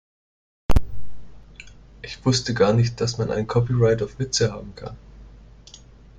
Ich 2.01 2.25
wusste 2.25 2.55
gar 2.55 2.73
nicht, 2.73 2.99
dass 2.99 3.19
man 3.19 3.29
ein 3.29 3.45
Copyright 3.45 4.01
auf 4.01 4.17
Witze 4.17 4.51
haben 4.51 4.73
kann. 4.73 4.97